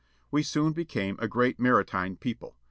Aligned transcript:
We 0.31 0.41
soon 0.41 0.73
became 0.73 1.15
a 1.19 1.27
great 1.27 1.59
maritime 1.59 2.15
people. 2.15 2.57